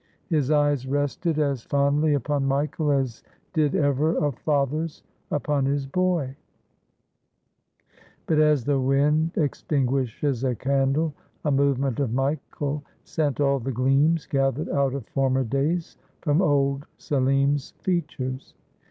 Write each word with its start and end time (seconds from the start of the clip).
—His 0.35 0.49
eyes 0.49 0.87
rested 0.87 1.37
as 1.37 1.61
fondly 1.61 2.15
upon 2.15 2.47
Michael 2.47 2.91
as 2.91 3.21
did 3.53 3.75
ever 3.75 4.17
a 4.17 4.31
father's 4.31 5.03
upon 5.29 5.65
his 5.67 5.85
boy. 5.85 6.35
498 8.25 8.25
THE 8.25 8.33
LITTLE 8.33 8.43
JANIZARY 8.43 8.49
But 8.49 8.51
as 8.51 8.65
the 8.65 8.81
wind 8.81 9.31
extinguishes 9.45 10.43
a 10.43 10.55
candle, 10.55 11.13
a 11.45 11.51
movement 11.51 11.99
of 11.99 12.15
Michael 12.15 12.81
sent 13.03 13.39
all 13.39 13.59
the 13.59 13.71
gleams 13.71 14.25
gathered 14.25 14.69
out 14.69 14.95
of 14.95 15.05
former 15.09 15.43
days 15.43 15.97
from 16.21 16.41
old 16.41 16.87
Selim's 16.97 17.75
features. 17.83 18.55